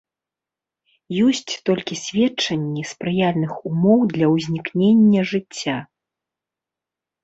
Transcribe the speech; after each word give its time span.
Ёсць 1.25 1.53
толькі 1.71 1.99
сведчанні 2.05 2.83
спрыяльных 2.95 3.51
умоў 3.73 3.99
для 4.17 4.33
ўзнікнення 4.35 5.21
жыцця. 5.37 5.81